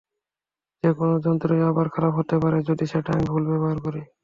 যেকোনো 0.83 1.15
যন্ত্রই 1.25 1.61
আবার 1.69 1.87
খারাপ 1.89 2.13
হতে 2.19 2.35
পারে, 2.43 2.57
যদি 2.69 2.83
সেটার 2.91 3.15
আমি 3.15 3.25
ভুল 3.25 3.43
ব্যবহার 3.49 3.77
করি। 3.85 4.01